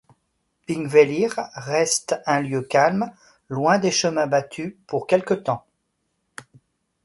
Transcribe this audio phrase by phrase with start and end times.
[0.69, 1.35] Þingvellir
[1.67, 3.09] reste un lieu calme,
[3.59, 5.63] loin des chemins battus pour quelque temps.